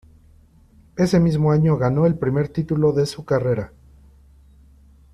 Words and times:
Ese 0.95 1.19
mismo 1.19 1.51
año 1.51 1.77
ganó 1.77 2.07
el 2.07 2.17
primer 2.17 2.49
título 2.49 2.91
de 2.91 3.05
su 3.05 3.23
carrera. 3.23 3.71